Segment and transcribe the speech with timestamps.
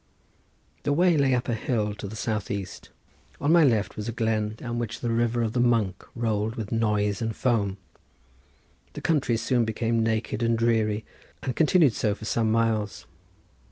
[0.81, 2.89] The way lay up a hill to the south east;
[3.39, 6.71] on my left was a glen down which the river of the Monk rolled with
[6.71, 7.77] noise and foam.
[8.93, 11.05] The country soon became naked and dreary
[11.43, 13.05] and continued so for some miles.